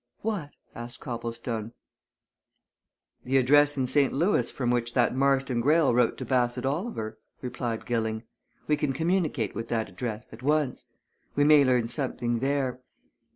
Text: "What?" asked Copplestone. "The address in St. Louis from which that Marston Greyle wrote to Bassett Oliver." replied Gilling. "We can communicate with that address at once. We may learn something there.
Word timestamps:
"What?" 0.21 0.49
asked 0.73 0.99
Copplestone. 0.99 1.73
"The 3.23 3.37
address 3.37 3.77
in 3.77 3.85
St. 3.85 4.11
Louis 4.11 4.49
from 4.49 4.71
which 4.71 4.95
that 4.95 5.15
Marston 5.15 5.61
Greyle 5.61 5.93
wrote 5.93 6.17
to 6.17 6.25
Bassett 6.25 6.65
Oliver." 6.65 7.19
replied 7.43 7.85
Gilling. 7.85 8.23
"We 8.65 8.75
can 8.77 8.93
communicate 8.93 9.53
with 9.53 9.67
that 9.67 9.89
address 9.89 10.33
at 10.33 10.41
once. 10.41 10.87
We 11.35 11.43
may 11.43 11.63
learn 11.63 11.87
something 11.87 12.39
there. 12.39 12.79